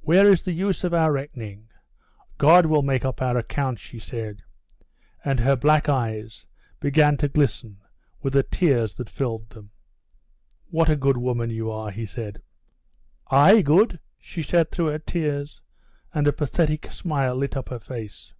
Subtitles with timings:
[0.00, 1.68] "Where is the use of our reckoning?
[2.38, 4.42] God will make up our accounts," she said,
[5.22, 6.46] and her black eyes
[6.80, 7.76] began to glisten
[8.22, 9.70] with the tears that filled them.
[10.70, 12.40] "What a good woman you are," he said.
[13.30, 15.60] "I good?" she said through her tears,
[16.14, 18.32] and a pathetic smile lit up her face.